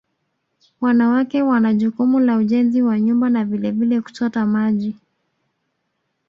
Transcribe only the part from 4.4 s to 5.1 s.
maji